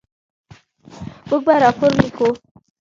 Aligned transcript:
موږ 1.27 1.41
به 1.45 1.53
راپور 1.63 1.91
لیکو. 1.99 2.27